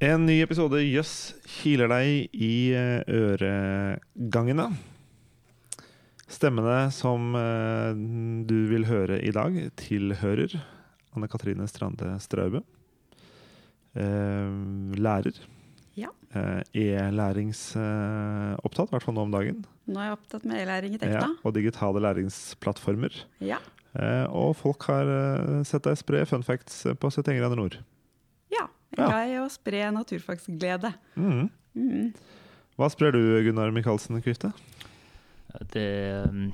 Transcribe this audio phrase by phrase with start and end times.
[0.00, 4.70] En ny episode Jøss kiler deg i eh, øregangene.
[6.30, 7.92] Stemmene som eh,
[8.48, 10.54] du vil høre i dag, tilhører
[11.12, 12.62] Anne Katrine Strande Straube.
[13.98, 14.48] Eh,
[14.96, 15.34] lærer.
[15.98, 16.08] Ja.
[16.32, 19.64] E-læringsopptatt, i hvert fall nå om dagen.
[19.90, 23.12] Nå er jeg opptatt med e-læring i Ja, og digitale læringsplattformer.
[23.44, 23.58] Ja.
[24.30, 25.04] Og folk har
[25.66, 27.74] sett deg spre fun facts på 71 grader nord.
[27.74, 27.82] ja.
[28.54, 28.64] Jeg Ja.
[28.64, 30.92] er glad i å spre naturfagsglede.
[31.16, 31.46] Mm.
[31.78, 32.08] Mm.
[32.80, 34.52] Hva sprer du, Gunnar Michaelsen Kvifte?
[35.74, 35.90] Det
[36.30, 36.48] um,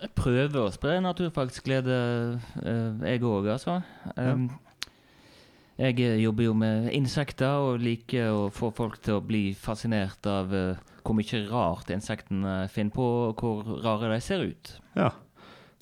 [0.00, 1.96] Jeg prøver å spre naturfagsglede,
[2.64, 3.80] eh, jeg òg, altså.
[4.16, 4.34] Ja.
[5.80, 10.26] Jeg eh, jobber jo med insekter og liker å få folk til å bli fascinert
[10.28, 14.74] av eh, hvor mye rart insektene finner på, og hvor rare de ser ut.
[14.98, 15.10] Ja,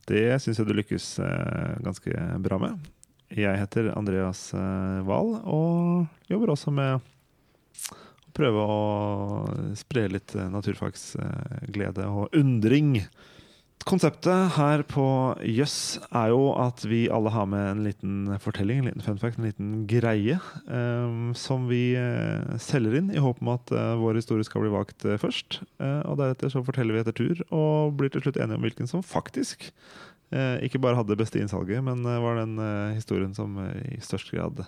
[0.09, 2.89] det syns jeg du lykkes eh, ganske bra med.
[3.31, 7.99] Jeg heter Andreas eh, Wahl og jobber også med å
[8.35, 8.79] prøve å
[9.79, 12.97] spre litt eh, naturfagsglede og undring.
[13.87, 15.05] Konseptet her på
[15.47, 19.39] Jøss er jo at vi alle har med en liten fortelling, en liten fun fact,
[19.39, 21.95] en liten greie, um, som vi
[22.61, 25.63] selger inn i håp om at uh, vår historie skal bli valgt først.
[25.81, 28.91] Uh, og deretter så forteller vi etter tur, og blir til slutt enige om hvilken
[28.91, 29.71] som faktisk
[30.31, 34.01] ikke bare hadde det beste innsalget, men eh, var den eh, historien som eh, i
[34.05, 34.63] størst grad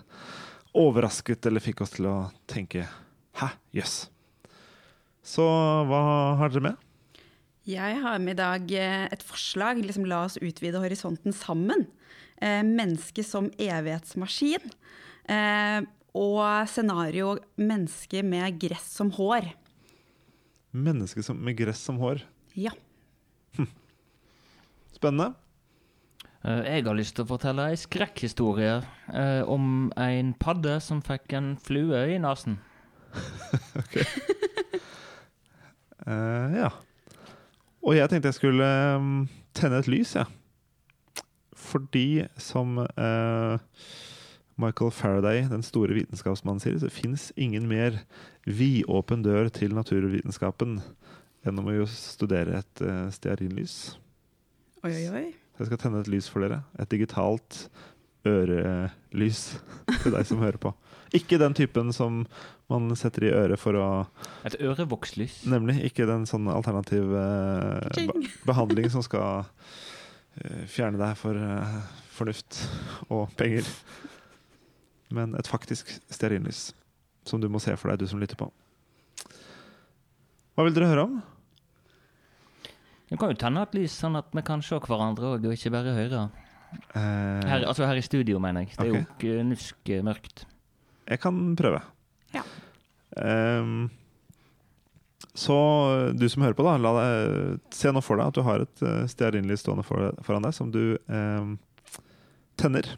[0.74, 2.16] overrasket eller fikk oss til å
[2.50, 2.88] tenke
[3.38, 4.10] Hæ, jøss.
[5.24, 5.44] Så
[5.88, 6.00] hva
[6.36, 6.80] har dere med?
[7.64, 9.80] Jeg har med i dag eh, et forslag.
[9.80, 11.86] Liksom, la oss utvide horisonten sammen.
[12.42, 14.66] Eh, menneske som evighetsmaskin.
[15.32, 15.78] Eh,
[16.12, 19.46] og scenario menneske med gress som hår.
[20.76, 22.20] Menneske som, med gress som hår.
[22.58, 22.74] Ja.
[24.98, 25.32] Spennende.
[26.42, 28.80] Eh, Jeg har lyst til å fortelle ei skrekkhistorie
[29.14, 32.58] eh, om en padde som fikk en flue i nesen.
[36.02, 36.68] Eh, ja.
[37.86, 38.66] Og jeg tenkte jeg skulle
[38.98, 40.26] um, tenne et lys, jeg.
[41.54, 43.62] Fordi, som uh,
[44.58, 48.00] Michael Faraday, den store vitenskapsmannen, sier, så fins ingen mer
[48.50, 50.80] vidåpen dør til naturvitenskapen
[51.46, 53.76] enn om å studere et uh, stearinlys.
[54.82, 55.24] Oi, oi, oi.
[55.52, 56.62] Så jeg skal tenne et lys for dere.
[56.80, 57.66] Et digitalt
[58.28, 59.42] ørelys
[60.02, 60.72] til deg som hører på.
[61.12, 62.22] Ikke den typen som
[62.72, 63.88] man setter i øret for å
[64.48, 65.42] Et ørevokslys.
[65.52, 65.82] Nemlig.
[65.90, 69.44] Ikke den sånn alternativ eh, be behandling som skal
[70.40, 71.76] eh, fjerne deg for eh,
[72.16, 72.62] fornuft
[73.10, 73.68] og penger.
[75.12, 76.70] Men et faktisk stearinlys
[77.28, 78.48] som du må se for deg, du som lytter på.
[80.56, 81.20] Hva vil dere høre om?
[83.12, 85.72] Vi kan jo tenne et lys, sånn at vi kan se hverandre òg, og ikke
[85.74, 86.22] bare høre.
[86.96, 88.72] Uh, Her, altså her i studio, mener jeg.
[88.78, 89.24] Det er Ok.
[89.28, 90.46] jo nusk eh, mørkt.
[91.10, 91.82] Jeg kan prøve.
[92.32, 92.40] Ja.
[93.20, 93.90] Um,
[95.36, 95.58] så
[96.16, 98.82] du som hører på, da, la deg, se nå for deg at du har et
[98.86, 101.58] uh, stearinlys stående for, foran deg som du um,
[102.56, 102.88] tenner.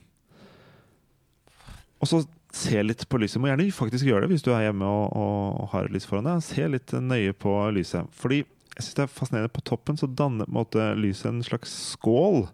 [1.99, 2.23] Og så
[2.55, 3.41] se litt på lyset.
[3.43, 6.31] Må gjerne faktisk gjøre det hvis du er hjemme og, og har et lys foran
[6.31, 6.43] deg.
[6.47, 8.07] Se litt nøye på lyset.
[8.15, 9.55] Fordi jeg synes det er fascinerende.
[9.55, 12.45] På toppen så danner måte lyset en slags skål.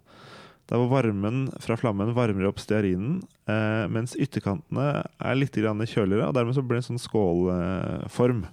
[0.69, 6.35] Der hvor varmen fra flammen varmer opp stearinen, eh, mens ytterkantene er litt kjøligere, og
[6.37, 8.45] dermed så blir det en sånn skålform.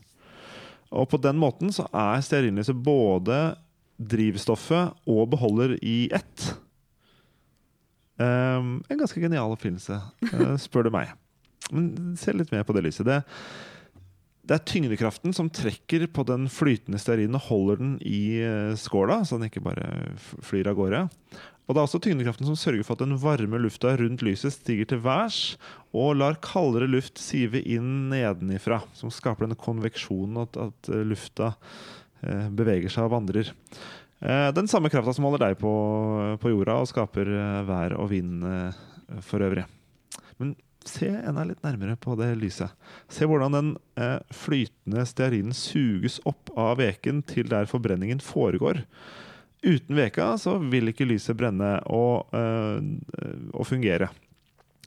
[0.91, 3.57] Og på den måten så er stearinlyset både
[3.99, 6.55] drivstoffet og beholder i ett.
[8.19, 10.01] Um, en ganske genial oppfinnelse,
[10.33, 11.13] uh, spør du meg.
[11.71, 13.07] Men se litt mer på det lyset.
[13.07, 13.21] Det,
[14.49, 19.21] det er tyngdekraften som trekker på den flytende stearinen og holder den i eh, skåla,
[19.29, 21.03] så den ikke bare flyr av gårde.
[21.69, 24.89] Og det er også tyngdekraften som sørger for at den varme lufta rundt lyset stiger
[24.89, 25.59] til værs
[25.93, 31.53] og lar kaldere luft sive inn nedenifra, som skaper denne konveksjonen, at, at eh, lufta
[32.25, 33.53] eh, beveger seg og vandrer.
[34.19, 35.71] Den samme krafta som holder deg på,
[36.43, 37.29] på jorda og skaper
[37.69, 38.41] vær og vind
[39.23, 39.63] for øvrig.
[40.43, 40.57] Men
[40.89, 42.75] se enda litt nærmere på det lyset.
[43.13, 48.85] Se hvordan den eh, flytende stearinen suges opp av veken til der forbrenningen foregår.
[49.65, 52.81] Uten veka så vil ikke lyset brenne og, eh,
[53.53, 54.11] og fungere.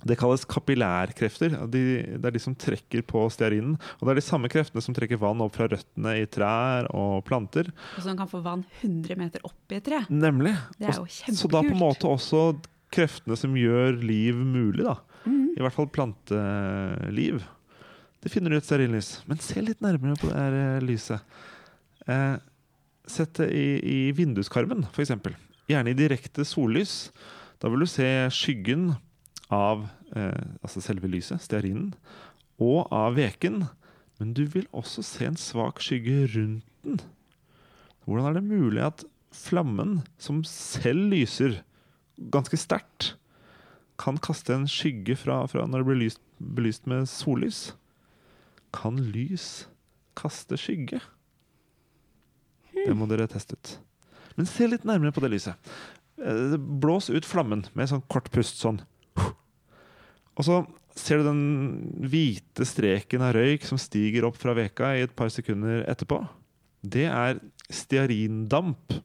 [0.01, 1.55] Det kalles kapillærkrefter.
[1.69, 1.81] De,
[2.17, 3.75] det er de som trekker på stearinen.
[3.99, 7.21] Og det er de samme kreftene som trekker vann opp fra røttene i trær og
[7.27, 7.69] planter.
[7.99, 10.01] Og som kan få vann 100 meter opp i et tre.
[10.09, 10.55] Nemlig.
[10.79, 11.41] Det er jo kjempekult.
[11.43, 12.45] Så da på en måte også
[12.91, 14.97] kreftene som gjør liv mulig, da.
[15.25, 15.53] Mhm.
[15.57, 17.41] I hvert fall planteliv.
[18.21, 19.21] Det finner du et stearinlys.
[19.29, 21.37] Men se litt nærmere på det her eh, lyset.
[22.07, 22.35] Eh,
[23.09, 25.13] sett det i, i vinduskarmen, f.eks.
[25.69, 27.11] Gjerne i direkte sollys.
[27.61, 28.91] Da vil du se skyggen
[29.53, 31.91] av eh, altså selve lyset, stearinen,
[32.61, 33.65] og av veken,
[34.21, 37.01] men du vil også se en svak skygge rundt den.
[38.05, 39.03] Hvordan er det mulig at
[39.33, 41.59] flammen, som selv lyser
[42.33, 43.15] ganske sterkt,
[44.01, 47.71] kan kaste en skygge fra, fra når det blir lyst, belyst med sollys?
[48.73, 49.67] Kan lys
[50.17, 51.01] kaste skygge?
[52.71, 53.73] Det må dere teste ut.
[54.37, 55.71] Men se litt nærmere på det lyset.
[56.21, 58.81] Eh, Blås ut flammen med sånn kort pust sånn.
[60.39, 60.61] Og så
[60.97, 61.43] ser du den
[62.11, 66.23] hvite streken av røyk som stiger opp fra veka i et par sekunder etterpå.
[66.81, 68.95] Det er stearindamp.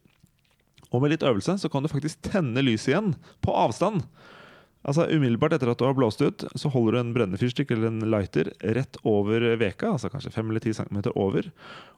[0.95, 3.13] Og med litt øvelse så kan du faktisk tenne lyset igjen,
[3.45, 4.07] på avstand.
[4.87, 7.91] Altså Umiddelbart etter at du har blåst ut, så holder du en brennende fyrstikk eller
[7.91, 11.49] en lighter rett over veka, altså kanskje 5 eller 10 cm over.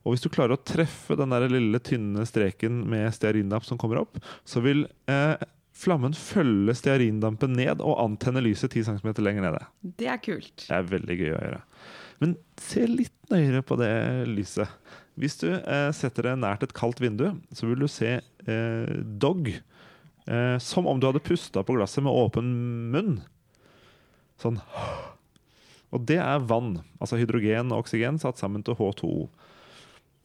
[0.05, 4.01] Og hvis du klarer å treffe den der lille, tynne streken med stearindamp som kommer
[4.01, 4.17] opp,
[4.49, 5.37] så vil eh,
[5.77, 9.63] flammen følge stearindampen ned og antenne lyset 10 cm lenger nede.
[10.01, 10.65] Det er kult.
[10.65, 11.63] Det er veldig gøy å gjøre.
[12.25, 13.93] Men se litt nøyere på det
[14.31, 14.73] lyset.
[15.19, 19.51] Hvis du eh, setter det nært et kaldt vindu, så vil du se eh, dog.
[20.29, 22.49] Eh, som om du hadde pusta på glasset med åpen
[22.93, 23.15] munn.
[24.41, 24.61] Sånn.
[25.89, 26.83] Og det er vann.
[27.01, 29.29] Altså hydrogen og oksygen satt sammen til H2O.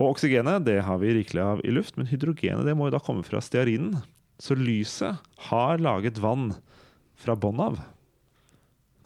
[0.01, 3.01] Og oksygenet det har vi rikelig av i luft, men hydrogenet det må jo da
[3.03, 4.01] komme fra stearinen.
[4.41, 6.51] Så lyset har laget vann
[7.15, 7.79] fra bånn av.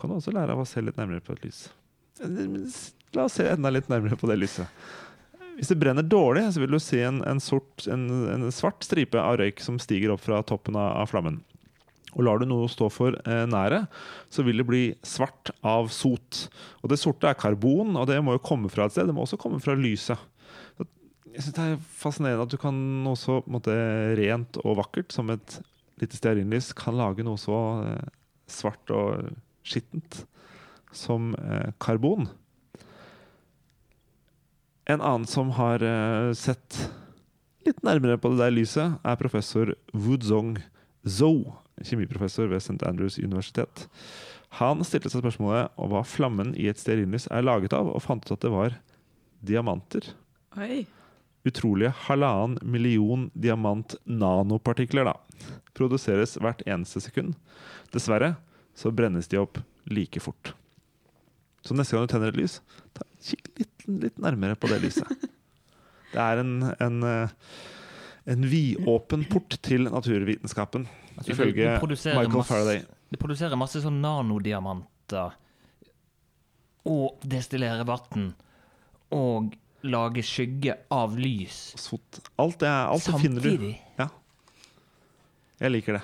[0.02, 1.68] Kan du også lære av å se litt nærmere på et lys.
[3.14, 4.66] La oss se enda litt nærmere på det lyset.
[5.58, 9.18] Hvis det brenner dårlig, så vil du se en, en, sort, en, en svart stripe
[9.18, 11.40] av røyk som stiger opp fra toppen av, flammen.
[12.14, 13.84] Og lar du noe stå for eh, nære,
[14.34, 16.46] så vil det bli svart av sot.
[16.84, 19.10] Og det sorte er karbon, og det må jo komme fra et sted.
[19.10, 20.22] Det må også komme fra lyset.
[21.34, 23.74] Jeg synes Det er fascinerende at du kan noe så måte,
[24.18, 25.60] rent og vakkert som et
[26.02, 28.10] lite stearinlys kan lage noe så eh,
[28.50, 29.30] svart og
[29.66, 30.24] skittent
[30.96, 32.30] som eh, karbon.
[34.88, 36.78] En annen som har eh, sett
[37.68, 40.56] litt nærmere på det der lyset, er professor Wuzong
[41.04, 42.80] Zhou, kjemiprofessor ved St.
[42.88, 43.88] Andrews universitet.
[44.62, 48.24] Han stilte seg spørsmålet om hva flammen i et stearinlys er laget av, og fant
[48.24, 48.78] ut at det var
[49.44, 50.08] diamanter.
[50.56, 50.86] Oi.
[51.48, 55.18] Utrolige halvannen million diamant-nanopartikler da,
[55.78, 57.36] produseres hvert eneste sekund.
[57.92, 58.36] Dessverre
[58.78, 59.60] så brennes de opp
[59.92, 60.56] like fort.
[61.64, 62.60] Så neste gang du tenner et lys,
[62.96, 65.08] ta kikk litt, litt nærmere på det lyset.
[66.14, 67.34] Det er en, en, eh,
[68.32, 70.86] en vidåpen port til naturvitenskapen,
[71.18, 72.80] Altså, ifølge Michael masse- Faraday.
[73.12, 75.36] Det produserer masse sånn nanodiamanter.
[76.88, 78.30] Og destillerer vann.
[79.12, 79.52] Og
[79.88, 81.58] lager skygge av lys.
[81.80, 82.22] Sot.
[82.40, 83.50] Alt det, alt det finner du.
[83.50, 83.74] Samtidig.
[84.00, 84.08] Ja.
[85.60, 86.04] Jeg liker det,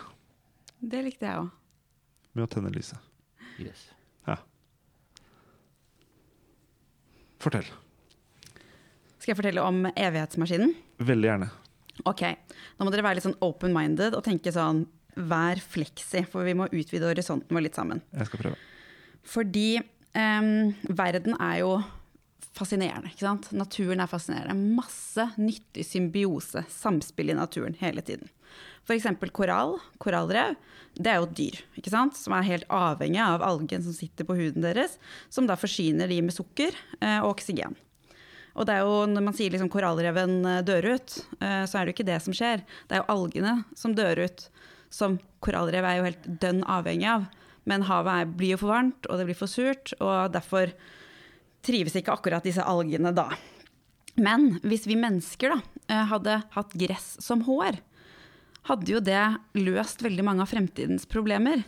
[0.83, 1.51] Det likte jeg òg.
[2.33, 2.97] med å tenne lyset.
[3.61, 3.87] Yes.
[7.43, 7.67] Fortell.
[9.19, 10.73] Skal jeg fortelle om evighetsmaskinen?
[11.03, 11.49] Veldig gjerne.
[12.09, 12.23] Ok,
[12.75, 16.65] Nå må dere være litt sånn open-minded og tenke sånn Vær fleksi, for vi må
[16.73, 17.99] utvide horisonten vår litt sammen.
[18.17, 18.57] Jeg skal prøve.
[19.29, 21.75] Fordi um, verden er jo
[22.57, 23.11] fascinerende.
[23.13, 23.49] ikke sant?
[23.55, 24.75] Naturen er fascinerende.
[24.77, 28.31] Masse nyttig symbiose, samspill i naturen hele tiden.
[28.83, 29.07] F.eks.
[29.31, 30.57] korall, korallrev,
[30.93, 32.17] det er jo et dyr ikke sant?
[32.19, 34.97] som er helt avhengig av algen som sitter på huden deres,
[35.31, 37.77] som da forsyner de med sukker eh, og oksygen.
[38.53, 41.85] Og det er jo, når man sier liksom korallreven eh, dør ut, eh, så er
[41.85, 42.65] det jo ikke det som skjer.
[42.89, 44.45] Det er jo algene som dør ut,
[44.93, 47.25] som korallrev er jo helt dønn avhengig av.
[47.69, 50.75] Men havet blir jo for varmt, og det blir for surt, og derfor
[51.65, 53.29] trives ikke akkurat disse algene da.
[54.19, 57.79] Men hvis vi mennesker da eh, hadde hatt gress som hår,
[58.69, 59.23] hadde jo det
[59.59, 61.63] løst veldig mange av fremtidens problemer.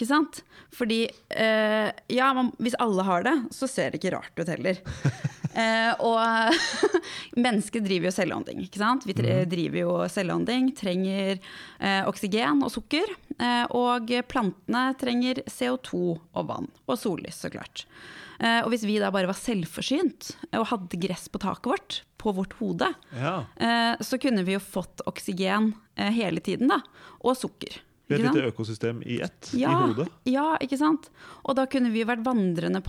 [0.00, 0.40] Ikke sant?
[0.72, 4.80] Fordi eh, ja, man, hvis alle har det, så ser det ikke rart ut heller.
[5.50, 6.54] Eh, og
[7.44, 9.02] mennesker driver jo selvånding, ikke sant?
[9.02, 13.10] Vi driver jo selvånding, trenger eh, oksygen og sukker.
[13.34, 17.82] Eh, og plantene trenger CO2 og vann, og sollys, så klart.
[18.40, 22.32] Eh, og hvis vi da bare var selvforsynt og hadde gress på taket vårt, på
[22.36, 23.44] vårt hode, Ja.
[23.60, 26.80] eh, så kunne vi jo fått oksygen eh, hele tiden, da.
[27.20, 27.80] Og sukker.
[28.10, 30.08] Det er et lite økosystem i ett Ja, i hodet.
[30.26, 31.10] ja, ikke sant?
[31.44, 32.80] Og da kunne vi vært vandrende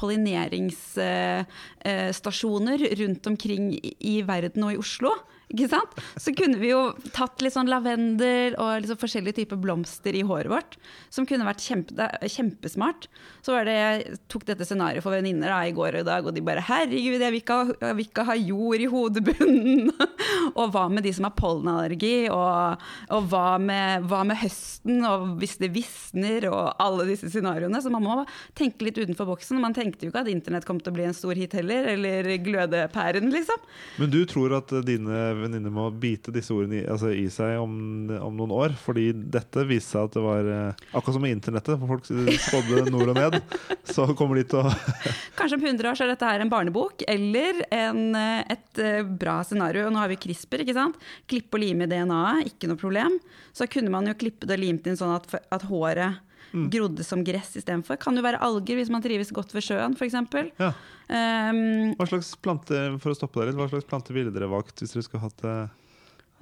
[1.85, 3.67] pollineringsstasjoner rundt omkring
[3.99, 5.11] i verden og i Oslo.
[5.51, 5.97] Ikke sant?
[6.19, 6.81] Så kunne vi jo
[7.15, 10.77] tatt litt sånn lavendel og liksom forskjellige typer blomster i håret vårt,
[11.11, 13.09] som kunne vært kjempe, kjempesmart.
[13.43, 16.35] Så var det, jeg tok dette scenarioet for venninner i går og i dag, og
[16.35, 19.91] de bare 'herregud, jeg vil ikke ha, vil ikke ha jord i hodebunnen'.
[20.59, 25.35] og hva med de som har pollenallergi, og, og hva, med, hva med høsten, og
[25.41, 27.81] hvis det visner, og alle disse scenarioene.
[27.81, 28.21] Så man må
[28.57, 29.59] tenke litt utenfor boksen.
[29.61, 32.31] Man tenkte jo ikke at internett kom til å bli en stor hit heller, eller
[32.45, 33.67] glødepæren, liksom.
[34.01, 37.73] Men du tror at dine venninner må bite disse ordene i, altså i seg om,
[38.15, 38.75] om, noen år?
[38.79, 42.93] Fordi dette viste seg at det var eh, Akkurat som med internettet, hvor folk spådde
[42.93, 43.37] nord og ned,
[43.95, 44.71] så kommer de til å
[45.39, 49.03] Kanskje om 100 år så er dette her en barnebok, eller en, eh, et eh,
[49.05, 49.89] bra scenario.
[49.91, 50.99] Nå har vi CRISPR, ikke sant.
[51.29, 53.17] Klippe og lime i DNA-et, ikke noe problem.
[53.55, 56.21] Så kunne man jo klippet og limt inn sånn at, at håret
[56.53, 56.69] mm.
[56.73, 57.99] grodde som gress istedenfor.
[58.01, 60.17] Kan jo være alger hvis man trives godt ved sjøen, f.eks.
[60.61, 60.71] Ja.
[61.11, 64.95] Um, hva slags plante for å stoppe litt, hva slags plante ville dere valgt hvis
[64.95, 65.57] dere skulle hatt det?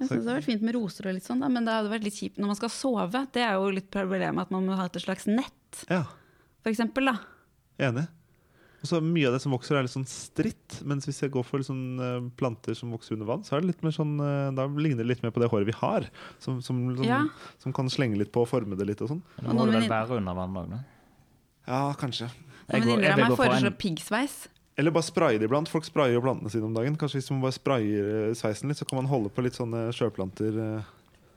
[0.00, 1.92] jeg synes Det hadde vært fint med roser, og litt sånn, da, men det hadde
[1.92, 3.24] vært litt kjipt når man skal sove.
[3.34, 6.04] Det er jo litt problemet at man må ha et slags nett, ja.
[6.70, 7.12] eksempel.
[7.80, 8.06] Enig.
[8.80, 10.78] Og så Mye av det som vokser, er litt sånn stritt.
[10.88, 13.74] Mens hvis jeg går for sånn, uh, planter som vokser under vann, så er det
[13.74, 16.06] litt mer sånn, uh, da ligner det litt mer på det håret vi har.
[16.40, 17.20] Som, som, som, ja.
[17.60, 19.02] som kan slenge litt på og forme det litt.
[19.04, 19.20] og sånn.
[19.44, 20.80] Må du vel være under vann òg, da?
[21.68, 22.30] Ja, kanskje.
[22.70, 24.38] Jeg, venninner av meg foreslår piggsveis.
[24.80, 25.68] Eller bare spraye det iblant.
[25.68, 26.96] Folk sprayer jo plantene sine om dagen.
[26.96, 29.90] Kanskje hvis man bare sprayer eh, sveisen litt, så kan man holde på litt sånne
[29.92, 30.56] sjøplanter.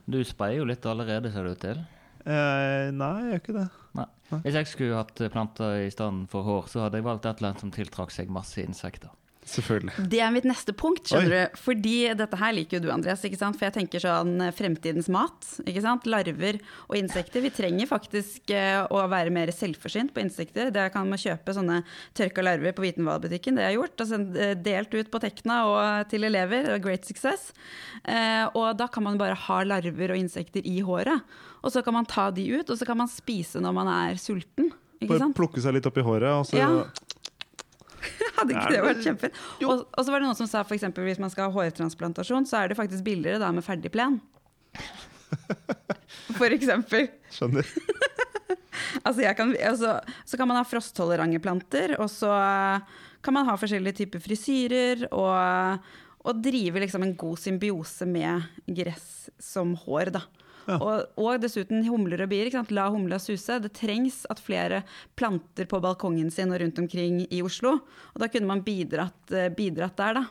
[0.08, 1.84] Du sprayer jo litt allerede, ser det ut til.
[2.24, 3.66] Eh, nei, jeg gjør ikke det.
[4.00, 4.06] Nei.
[4.46, 7.52] Hvis jeg skulle hatt planter i stedet for hår, så hadde jeg valgt et eller
[7.52, 9.12] annet som tiltrakk seg masse insekter.
[9.50, 10.06] Selvfølgelig.
[10.12, 11.10] Det er mitt neste punkt.
[11.10, 11.44] skjønner Oi.
[11.52, 11.60] du.
[11.64, 13.24] Fordi dette her liker jo du, Andreas.
[13.28, 13.58] ikke sant?
[13.60, 15.50] For jeg tenker sånn eh, fremtidens mat.
[15.66, 16.08] ikke sant?
[16.10, 17.44] Larver og insekter.
[17.44, 20.72] Vi trenger faktisk uh, å være mer selvforsynt på insekter.
[20.74, 21.82] Det kan man kjøpe sånne
[22.18, 23.58] tørka larver på Vitenvalbutikken.
[23.58, 24.06] Det har jeg gjort.
[24.06, 24.22] Altså,
[24.64, 26.72] delt ut på Tekna og til elever.
[26.84, 27.52] Great success.
[28.54, 31.24] Og da kan man bare ha larver og insekter i håret.
[31.64, 34.20] Og så kan man ta de ut, og så kan man spise når man er
[34.22, 34.72] sulten.
[35.08, 36.70] Bare plukke seg litt opp i håret, og så ja.
[38.38, 39.40] Hadde ikke det vært kjempefint?
[39.66, 40.86] Og, og, så var det noen som sa f.eks.
[40.98, 44.20] hvis man skal ha hårtransplantasjon, så er det faktisk billigere da med ferdig plen.
[46.40, 47.10] For eksempel.
[47.34, 47.68] Skjønner.
[49.06, 52.32] altså, kan, altså, så kan man ha frosttolerante planter, og så
[53.24, 55.84] kan man ha forskjellige typer frisyrer, og,
[56.24, 60.26] og drive liksom en god symbiose med gress som hår, da.
[60.68, 60.78] Ja.
[60.78, 62.52] Og, og, dessuten humler og bier.
[62.74, 63.60] La humla suse.
[63.64, 64.84] Det trengs at flere
[65.20, 67.78] planter på balkongen sin og rundt omkring i Oslo.
[68.14, 70.26] Og da kunne man bidratt, eh, bidratt der, da.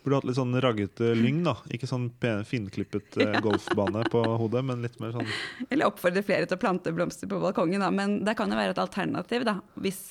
[0.00, 1.58] Burde hatt litt sånn raggete lyng, da.
[1.74, 2.08] Ikke sånn
[2.48, 5.28] finklippet eh, golfbane på hodet, men litt mer sånn
[5.68, 7.92] Eller oppfordre flere til å plante blomster på balkongen, da.
[7.92, 9.58] Men det kan jo være et alternativ, da.
[9.80, 10.02] Hvis,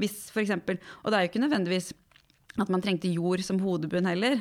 [0.00, 1.92] hvis eksempel Og det er jo ikke nødvendigvis
[2.56, 4.40] at man trengte jord som hodebunn heller.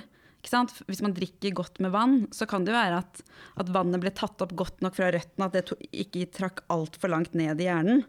[0.90, 3.24] Hvis man drikker godt med vann, så kan det jo være at,
[3.62, 7.14] at vannet ble tatt opp godt nok fra røttene, at det to, ikke trakk altfor
[7.14, 8.06] langt ned i hjernen.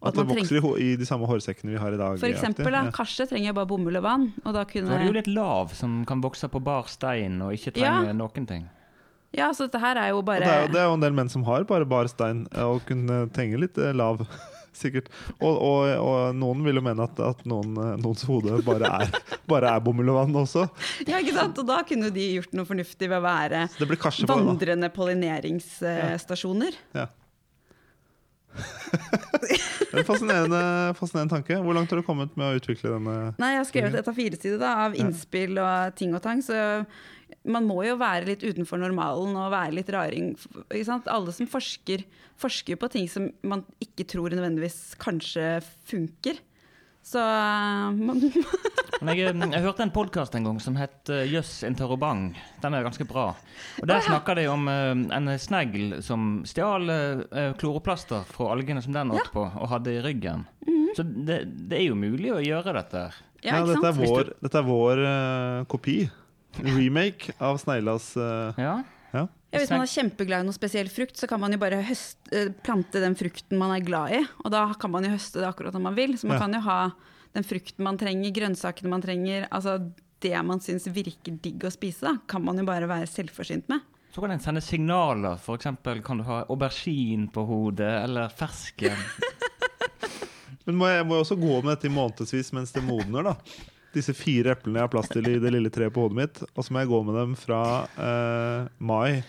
[0.00, 0.76] At, at det vokser treng...
[0.80, 2.20] i de samme hårsekkene vi har i dag?
[2.22, 2.92] For eksempel, da, ja.
[2.96, 4.30] Karse trenger bare bomull og vann.
[4.46, 4.88] Og da kunne...
[4.88, 8.08] Så er det jo litt lav, som kan vokse på bar stein og ikke trenger
[8.08, 8.16] ja.
[8.16, 8.64] noen ting.
[9.36, 11.28] Ja, så dette her er jo bare det er, det er, jo en del menn
[11.30, 14.24] som har bare bar stein og kunne trenge litt eh, lav
[14.76, 15.08] sikkert.
[15.38, 19.14] Og, og, og, noen vil jo mene at, at noen, noens hode bare er,
[19.50, 20.66] bare er bomull og vann også.
[21.08, 21.58] Ja, ikke sant?
[21.62, 23.66] Og da kunne de gjort noe fornuftig ved å være
[24.30, 26.78] vandrende pollineringsstasjoner.
[26.96, 27.06] Ja.
[29.92, 31.58] en fascinerende, fascinerende, tanke.
[31.62, 33.16] Hvor langt har du kommet med å utvikle denne?
[33.40, 36.42] Nei, Jeg har skrevet et av fire sider av innspill og ting og tang.
[36.44, 36.56] Så
[37.44, 40.32] man må jo være litt utenfor normalen og være litt raring.
[40.70, 42.04] Alle som forsker,
[42.40, 45.58] forsker på ting som man ikke tror nødvendigvis kanskje
[45.90, 46.40] funker.
[47.00, 47.20] Så
[49.00, 52.26] jeg, jeg, hørte en podkast en gang som het uh, Jøss interrobang.
[52.60, 53.30] Den er ganske bra.
[53.80, 58.94] Og Der snakker de om uh, en snegl som stjal uh, kloroplaster fra algene som
[58.94, 59.32] den åt ja.
[59.32, 60.44] på, og hadde i ryggen.
[60.66, 60.94] Mm -hmm.
[60.96, 63.10] Så det, det, er jo mulig å gjøre dette.
[63.40, 66.10] Ja, ja dette, er vår, dette er vår kopi
[66.64, 68.74] remake av Sneglas uh, ja.
[69.14, 69.26] ja.
[69.54, 72.52] Hvis man er kjempeglad i noe spesiell frukt, så kan man jo bare høste, eh,
[72.62, 74.20] plante den frukten man er glad i.
[74.44, 76.14] Og da kan man jo høste det akkurat når man vil.
[76.20, 76.44] Så man ja.
[76.44, 76.80] kan jo ha
[77.34, 79.48] den frukten man trenger, grønnsakene man trenger.
[79.50, 79.78] Altså
[80.22, 83.82] det man syns virker digg å spise, da, kan man jo bare være selvforsynt med.
[84.10, 85.38] Så kan en sende signaler.
[85.38, 85.68] F.eks.
[86.04, 88.98] kan du ha aubergine på hodet, eller fersken.
[90.66, 93.36] Men må jeg, må også gå med dette i månedsvis mens det modner, da?
[93.94, 96.42] Disse fire eplene jeg har plass til i det lille treet på hodet mitt.
[96.54, 97.62] Og så må jeg gå med dem fra
[97.98, 99.22] eh, mai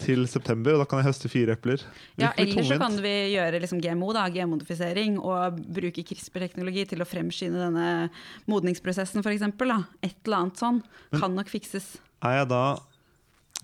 [0.00, 1.82] til september, og da kan jeg høste fire epler.
[2.18, 7.08] Ja, Eller så kan vi gjøre liksom GMO, da, genmodifisering, og bruke CRISPR-teknologi til å
[7.08, 8.08] fremskynde denne
[8.50, 9.46] modningsprosessen, f.eks.
[9.46, 10.82] Et eller annet sånn.
[11.12, 11.94] Men, kan nok fikses.
[12.26, 12.64] Er jeg da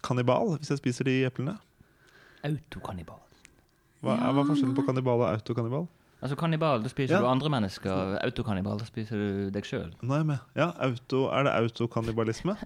[0.07, 1.57] kannibal hvis jeg spiser de eplene?
[2.47, 3.19] Autokannibal.
[4.01, 5.91] Hva er, hva er forskjellen på kannibal og autokannibal?
[6.21, 7.21] Altså kannibal, da spiser Ja.
[7.25, 8.19] du andre mennesker.
[8.21, 9.93] Autokannibal, da spiser du deg sjøl.
[10.55, 12.57] Ja, auto, Er det autokannibalisme?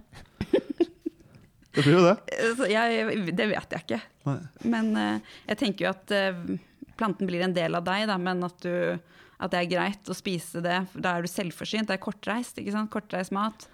[1.75, 2.69] Det blir jo det.
[2.71, 3.99] Jeg, det vet jeg ikke.
[4.29, 4.37] Nei.
[4.63, 6.55] Men uh, jeg tenker jo at uh,
[6.95, 8.95] planten blir en del av deg, da, men at, du,
[9.39, 10.77] at det er greit å spise det.
[10.95, 11.89] Da er du selvforsynt.
[11.89, 12.61] Det er kortreist.
[12.61, 12.91] ikke sant?
[12.93, 13.67] Kortreist mat.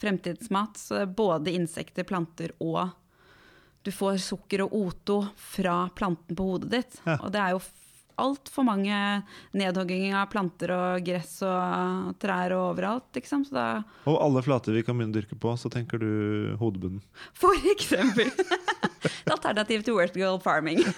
[0.00, 0.80] Fremtidsmat.
[0.80, 2.96] Så både insekter, planter og
[3.82, 7.00] Du får sukker og O2 fra planten på hodet ditt.
[7.02, 7.16] Ja.
[7.18, 7.62] Og det er jo
[8.20, 8.96] altfor mange
[9.56, 13.08] nedhogginger av planter og gress og trær og overalt.
[13.16, 13.46] Liksom.
[13.48, 13.66] Så da,
[14.10, 17.02] Og alle flater vi kan begynne å dyrke på, så tenker du hodebunnen.
[17.38, 18.30] for eksempel.
[19.34, 20.82] Alternativ til Worst Girl Farming.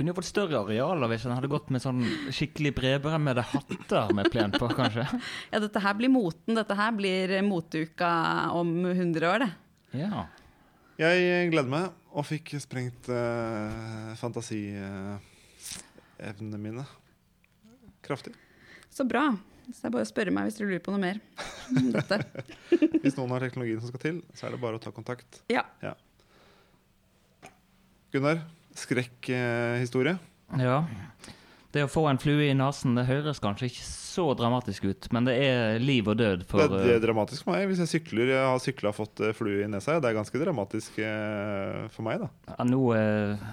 [0.00, 2.00] Kunne jo fått større arealer hvis en hadde gått med sånn
[2.32, 5.04] skikkelig bredbremmede hatter med plen på, kanskje.
[5.52, 6.56] Ja, dette her blir moten.
[6.56, 8.10] Dette her blir moteuka
[8.56, 9.50] om 100 år, det.
[10.00, 10.24] Ja.
[11.00, 14.16] Jeg gleder meg, og fikk sprengt uh,
[16.20, 16.84] fantasievnene mine
[18.04, 18.34] kraftig.
[18.90, 19.36] Så bra.
[19.70, 21.20] Så det er bare å spørre meg hvis dere lurer på noe mer
[21.78, 22.18] om dette.
[23.04, 25.42] Hvis noen har teknologien som skal til, så er det bare å ta kontakt.
[25.52, 25.62] Ja.
[28.10, 28.42] Gunnar,
[28.76, 30.16] skrekkhistorie.
[30.58, 30.80] ja.
[31.70, 35.28] Det å få en flue i nesen det høres kanskje ikke så dramatisk ut, men
[35.28, 37.92] det er liv og død for det, det eh, er dramatisk for meg hvis jeg
[37.92, 38.32] sykler.
[38.32, 40.00] Jeg har sykla og fått eh, flue i nesa.
[40.02, 42.30] Det er ganske dramatisk eh, for meg, da.
[42.50, 43.46] ja, nå, eh,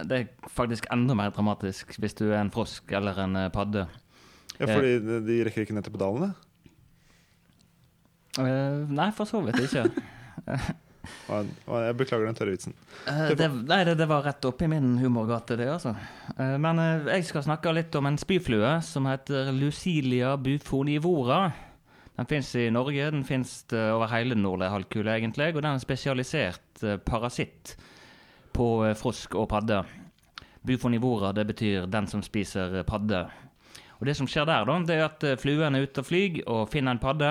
[0.00, 3.84] Det er faktisk enda mer dramatisk hvis du er en frosk eller en eh, padde.
[4.56, 4.96] Ja, fordi
[5.28, 6.32] de, rekker ikke ned til pedalene.
[8.40, 9.90] Eh, nei, for så vidt ikke.
[11.28, 12.74] Jeg- beklager den tørre vitsen.
[13.06, 15.94] Eh, det, nei, det, var rett oppi min humorgate, det, altså.
[16.38, 21.52] Eh, men eh, jeg skal snakke litt om en spyflue som heter Lucilia bufonivora.
[22.16, 25.52] Den fins i Norge, den fins over hele den nordlige halvkule, egentlig.
[25.54, 27.76] Og den er en spesialisert parasitt
[28.52, 29.84] på frosk og padde.
[30.66, 33.22] Bufonivora, det betyr den som spiser padde.
[34.00, 36.66] Og det som skjer der, da, det er at fluen er ute og flyr og
[36.72, 37.30] finner en padde.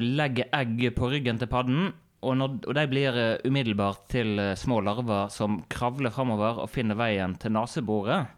[0.00, 1.92] legger egg på ryggen til padden,
[2.24, 6.72] og, når, og de blir eh, umiddelbart til eh, små larver som kravler framover og
[6.72, 8.32] finner veien til neseboret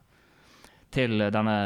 [0.95, 1.59] til eh, denne,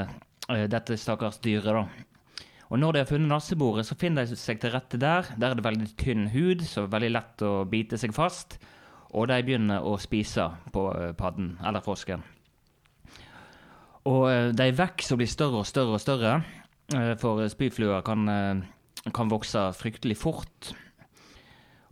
[0.69, 1.73] dette stakkars dyret.
[1.73, 2.45] da.
[2.73, 5.33] Og når de har funnet neseboret, så finner de seg til rette der.
[5.39, 8.59] Der er det veldig tynn hud, så veldig lett å bite seg fast.
[9.13, 10.87] Og de begynner å spise på
[11.19, 12.25] padden, eller frosken.
[14.09, 16.33] Og de vokser og blir større og større og større,
[17.21, 18.25] for spyfluer kan,
[19.13, 20.73] kan vokse fryktelig fort.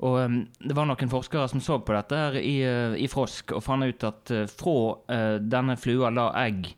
[0.00, 3.52] Og um, Det var noen forskere som så på dette her i, eh, i frosk
[3.52, 4.76] og fant ut at uh, fra
[5.12, 6.70] uh, denne flua la egg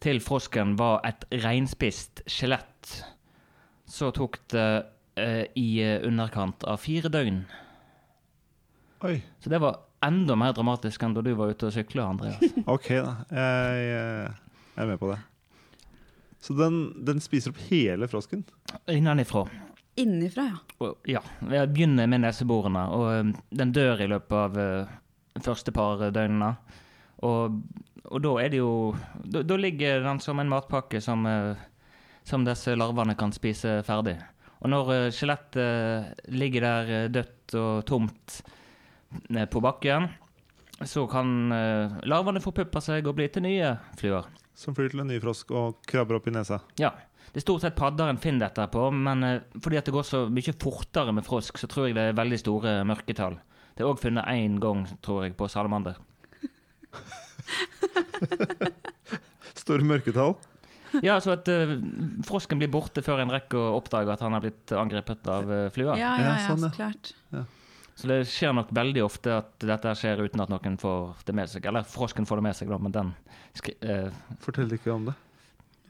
[0.00, 2.94] til frosken var et reinspist skjelett,
[3.90, 4.68] så tok det
[5.20, 7.42] uh, i eh, underkant av fire døgn.
[9.04, 9.16] Oi.
[9.40, 12.40] Så det var enda mer dramatisk enn da du var ute og sykla, Andreas.
[12.74, 13.14] Ok, da.
[13.28, 15.18] Jeg, eh, jeg er med på det.
[16.40, 18.46] Så den, den spiser opp hele frosken?
[18.88, 19.44] Innenifra.
[19.98, 20.58] Innifra, ja.
[20.80, 24.92] Og, ja, jeg begynner med neseborene, og um, den dør i løpet av uh,
[25.42, 26.52] første par døgnene.
[27.26, 27.58] Og,
[28.06, 28.94] og da er det jo
[29.28, 31.58] Da, da ligger den som en matpakke som, uh,
[32.24, 34.16] som disse larvene kan spise ferdig.
[34.62, 38.40] Og når uh, skjelettet uh, ligger der uh, dødt og tomt
[39.28, 40.08] uh, på bakken,
[40.86, 44.30] så kan uh, larvene forpuppe seg og bli til nye fluer.
[44.56, 46.60] Som flyr til en ny frosk og krabber opp i nesa.
[46.80, 46.94] Ja.
[47.30, 50.06] Det er stort sett padder en finner dette på, men eh, fordi at det går
[50.06, 53.36] så mye fortere med frosk, så tror jeg det er veldig store mørketall.
[53.76, 55.94] Det er òg funnet én gang, tror jeg, på salamander.
[59.60, 60.34] Store mørketall.
[61.04, 61.76] Ja, så at uh,
[62.26, 65.68] frosken blir borte før en rekker å oppdage at han har blitt angrepet av uh,
[65.70, 65.94] flua.
[65.94, 67.12] Ja, ja, Ja, ja, sånn, klart.
[67.34, 67.44] ja.
[68.00, 71.50] Så det skjer nok veldig ofte at dette skjer uten at noen får det med
[71.52, 71.66] seg.
[71.68, 73.10] Eller frosken får det med seg, da, men den
[73.58, 74.08] skri eh,
[74.40, 75.14] Fortell ikke om det.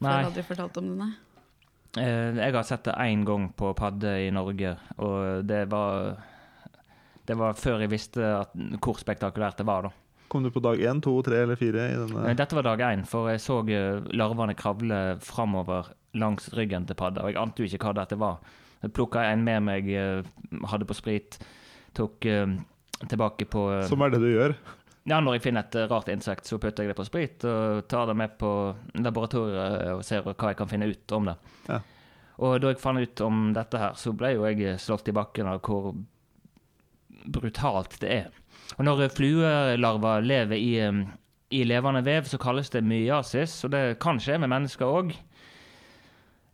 [0.00, 0.10] Nei.
[0.10, 1.10] jeg har aldri fortalt om det, nei.
[1.98, 6.20] Eh, jeg har sett det én gang på padde i Norge, og det var
[7.26, 9.90] Det var før jeg visste at, hvor spektakulært det var, da.
[10.30, 11.84] Kom du på dag én, to, tre eller fire?
[12.34, 17.22] Dette var dag én, for jeg så eh, larvene kravle framover langs ryggen til padda,
[17.22, 18.40] og jeg ante jo ikke hva dette var.
[18.82, 20.26] Jeg plukka en med meg, eh,
[20.72, 21.38] hadde på sprit,
[21.94, 22.26] tok
[23.10, 24.54] tilbake på Som er det du gjør.
[25.10, 27.86] Ja, når jeg finner et eh, rart insekt, så putter jeg det på sprit og
[27.90, 28.50] tar det med på
[29.02, 31.36] laboratoriet og ser hva jeg kan finne ut om det.
[31.66, 31.80] Ja.
[32.40, 35.50] Og da jeg fant ut om dette her, så ble jo jeg slått i bakken
[35.50, 35.90] av hvor
[37.26, 38.30] brutalt det er.
[38.78, 41.02] Og når eh, fluelarver lever i, eh,
[41.58, 45.12] i levende vev, så kalles det myasis, og det kan skje med mennesker òg.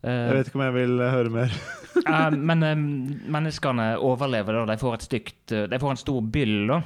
[0.03, 1.55] Eh, Jeg vet ikke om jeg vil høre mer.
[2.03, 2.85] eh, men eh,
[3.37, 4.65] menneskene overlever da.
[4.73, 6.81] De får eh, De får en stor byll, da.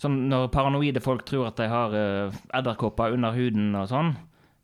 [0.00, 4.14] Sånn når paranoide folk tror at de har uh, edderkopper under huden og sånn,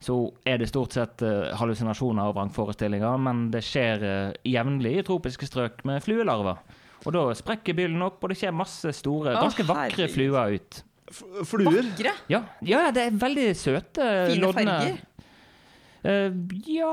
[0.03, 0.17] så
[0.49, 5.47] er det stort sett uh, hallusinasjoner og vrangforestillinger, men det skjer uh, jevnlig i tropiske
[5.47, 6.59] strøk med fluelarver.
[7.07, 10.17] Og da sprekker byllen opp, og det skjer masse store, Å, ganske vakre herregud.
[10.17, 10.81] fluer ut.
[11.11, 11.79] F- Fluer.
[11.93, 12.13] Vakre!
[12.31, 14.05] Ja, ja, det er veldig søte.
[14.31, 14.99] Fine lodne- farger.
[16.01, 16.93] Uh, ja,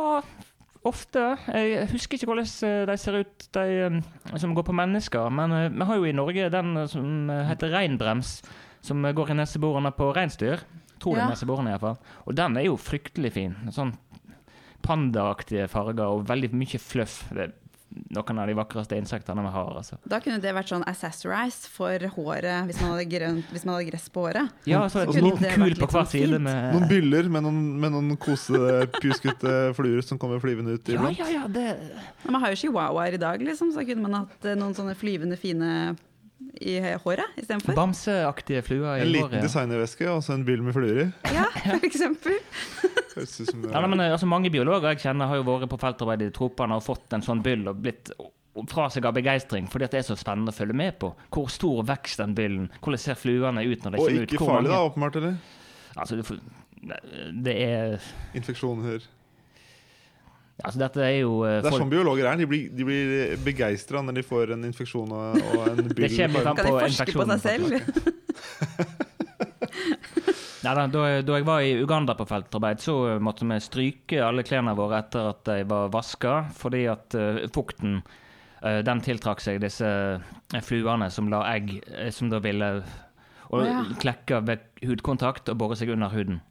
[0.88, 1.23] ofte.
[1.54, 5.30] Jeg husker ikke hvordan eh, de ser ut, de eh, som går på mennesker.
[5.34, 8.41] Men eh, vi har jo i Norge den som heter reinbrems,
[8.82, 10.63] som går i neseborene på reinsdyr.
[10.97, 11.28] Tror det Ja.
[11.28, 11.97] er neseborene, iallfall.
[12.26, 13.56] Og den er jo fryktelig fin.
[13.76, 13.93] Sånn
[14.86, 17.26] pandaaktige farger og veldig mye fluff.
[17.34, 17.54] Det er
[18.13, 19.69] noen av de vakreste insektene vi har.
[19.80, 19.97] altså.
[20.06, 23.88] Da kunne det vært sånn accessorize for håret hvis man hadde, grønt, hvis man hadde
[23.91, 24.52] gress på håret.
[24.69, 27.62] Ja, så Så det kul vært på hver sånn side med Noen byller med noen,
[27.80, 31.17] med noen kosepjuskete fluer som kommer flyvende ut Ja, iblant.
[31.19, 31.67] ja, ja, det
[32.23, 34.95] Men man har jo chihuahuaer i dag, liksom, så kunne man hatt eh, noen sånne
[34.97, 35.95] flyvende fine
[36.62, 37.76] i håret istedenfor.
[37.78, 39.43] Bamseaktige fluer En i liten håret.
[39.45, 41.08] designerveske og så en bil med fluer i.
[41.34, 42.38] Ja, for eksempel.
[43.17, 43.26] Det
[43.73, 46.76] Ja, men, eh, altså, mange biologer jeg kjenner har jo vært på feltarbeid i tropene
[46.78, 48.12] og fått en sånn byll og blitt
[48.69, 51.10] fra seg av begeistring, fordi at det er så spennende å følge med på.
[51.34, 54.30] Hvor stor vekst den byllen, hvordan ser fluene ut når de Og kommer ut.
[54.32, 55.36] ikke hvor farlig, da, åpenbart, eller?
[55.97, 56.39] Altså,
[57.47, 57.97] det er
[58.38, 59.02] Infeksjoner.
[60.63, 62.39] Altså, dette er jo uh, Det er sånn biologer er.
[62.39, 66.15] De blir, de blir begeistra når de får en infeksjon og, og en byll.
[66.17, 67.67] Kan de forske på seg selv?
[70.65, 74.24] Nei, da, da, jeg- da jeg var i Uganda på feltarbeid, så måtte vi stryke
[74.26, 79.43] alle klærne våre etter at de var vaska, fordi at uh, fukten uh, den tiltrakk
[79.46, 79.88] seg disse
[80.65, 81.78] fluene som la egg,
[82.12, 82.72] som da ville
[83.48, 83.84] og ja.
[84.02, 86.41] klekke ved hudkontakt og bore seg under huden.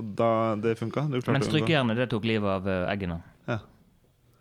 [0.00, 1.04] Og da det funka?
[1.12, 3.20] Men strykejernet det tok livet av eh, eggene.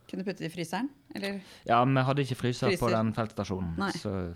[0.10, 0.90] Kunne putte det i fryseren?
[1.16, 3.92] Eller Ja, vi hadde ikke fryser, på den feltstasjonen, Nei.
[3.94, 4.34] så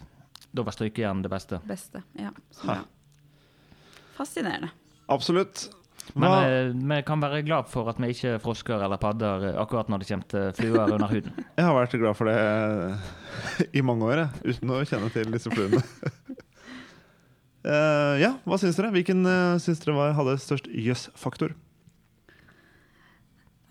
[0.53, 1.59] da var strykejern det beste.
[1.65, 2.03] beste?
[2.19, 2.29] Ja.
[2.53, 2.83] Så ja.
[4.13, 4.69] Fascinerende.
[5.09, 5.71] Absolutt.
[6.13, 9.57] Men eh, vi kan være glad for at vi ikke er frosker eller padder eh,
[9.61, 11.39] akkurat når det kommer til fluer under huden.
[11.57, 15.53] jeg har vært glad for det i mange år, jeg, uten å kjenne til disse
[15.53, 15.81] fluene.
[17.63, 18.89] Eh, ja, hva syns dere?
[18.91, 21.53] Hvilken uh, syns dere var, hadde størst jøss-faktor?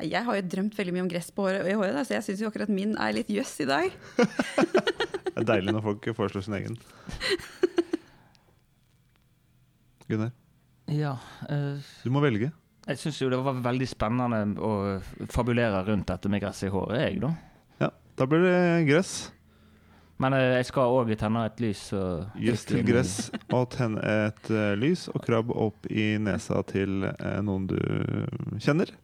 [0.02, 2.24] Jeg har jo drømt veldig mye om gress på håret, i håret, da, så jeg
[2.26, 3.92] syns jo akkurat min er litt jøss i dag.
[5.32, 6.74] Det er deilig når folk foreslår sin egen.
[10.10, 10.32] Gunnar,
[10.92, 11.14] Ja,
[11.48, 12.50] uh, du må velge.
[12.88, 14.72] jeg syns jo det var veldig spennende å
[15.32, 17.30] fabulere rundt dette med gress i håret, jeg, da.
[17.84, 18.58] Ja, da blir det
[18.90, 19.12] gress.
[20.22, 21.82] Men eh, jeg skal òg tenne et lys.
[22.38, 23.14] Gjøss til gress
[23.50, 27.78] og tenn et uh, lys og krabb opp i nesa til uh, noen du
[28.62, 28.92] kjenner.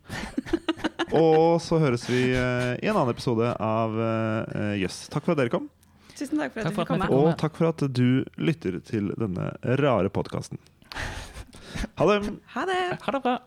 [1.16, 5.07] Og så høres vi uh, i en annen episode av eh, Yes.
[5.09, 5.70] Takk for at dere kom,
[6.18, 7.09] Tusen takk for at Takk du for at du fikk komme.
[7.16, 10.61] og takk for at du lytter til denne rare podkasten.
[11.96, 12.18] Ha det!
[12.57, 12.81] Ha det!
[13.04, 13.38] Ha det bra!